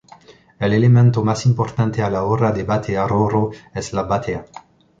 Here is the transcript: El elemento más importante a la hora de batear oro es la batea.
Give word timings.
El 0.57 0.73
elemento 0.73 1.23
más 1.23 1.45
importante 1.45 2.01
a 2.01 2.09
la 2.09 2.23
hora 2.23 2.51
de 2.51 2.63
batear 2.63 3.13
oro 3.13 3.51
es 3.71 3.93
la 3.93 4.01
batea. 4.01 4.43